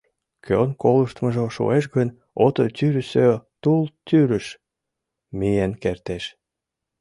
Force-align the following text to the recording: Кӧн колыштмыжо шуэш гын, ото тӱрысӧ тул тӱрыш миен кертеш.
Кӧн 0.45 0.69
колыштмыжо 0.81 1.45
шуэш 1.55 1.85
гын, 1.95 2.09
ото 2.45 2.63
тӱрысӧ 2.77 3.25
тул 3.61 3.83
тӱрыш 4.07 4.47
миен 5.37 5.71
кертеш. 5.83 6.23